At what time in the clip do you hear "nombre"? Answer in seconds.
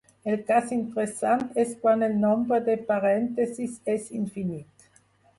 2.23-2.59